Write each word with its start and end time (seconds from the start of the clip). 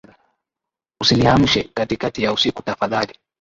Usiniamshe 1.01 1.63
katikati 1.63 2.23
ya 2.23 2.33
usiku 2.33 2.63
tafadhali 2.63 3.13